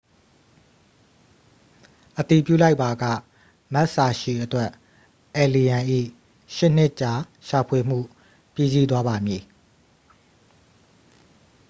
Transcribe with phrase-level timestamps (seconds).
[2.19, 3.03] အတည်ပြုလိုက်ပါက
[3.73, 4.69] မက်စ်စာရှီအတွက်
[5.35, 5.83] အယ်လီရန်၏
[6.55, 7.13] ရှစ်နှစ်ကြာ
[7.47, 7.99] ရှာဖွေမှု
[8.53, 9.41] ပြီးစီးသွားပါမည်